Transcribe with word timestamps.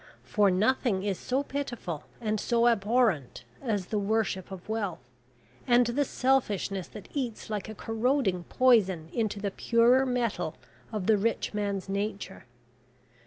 For 0.23 0.49
nothing 0.49 1.03
is 1.03 1.19
so 1.19 1.43
pitiful 1.43 2.05
and 2.19 2.39
so 2.39 2.65
abhorrent, 2.67 3.43
as 3.61 3.85
the 3.93 3.99
worship 3.99 4.49
of 4.49 4.67
wealth, 4.67 5.07
and 5.67 5.85
the 5.85 6.05
selfishness 6.05 6.87
that 6.87 7.07
eats 7.13 7.51
like 7.51 7.69
a 7.69 7.75
corroding 7.75 8.45
poison 8.45 9.09
into 9.13 9.39
the 9.39 9.51
purer 9.51 10.07
metal 10.07 10.55
of 10.91 11.05
the 11.05 11.17
rich 11.19 11.53
man's 11.53 11.87
nature. 11.87 12.45